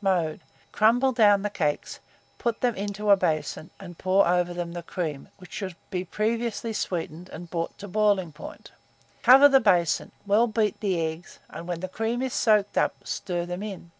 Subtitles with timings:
[0.00, 0.40] Mode.
[0.72, 2.00] Crumble down the cakes,
[2.38, 6.72] put them into a basin, and pour over them the cream, which should be previously
[6.72, 8.72] sweetened and brought to the boiling point;
[9.22, 13.46] cover the basin, well beat the eggs, and when the cream is soaked up, stir
[13.46, 13.92] them in.